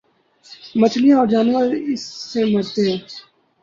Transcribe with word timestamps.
مچھلیاں 0.75 1.17
اور 1.17 1.27
جانور 1.27 1.65
اس 1.93 2.03
سے 2.31 2.43
مرتے 2.45 2.91
ہیں۔ 2.91 2.99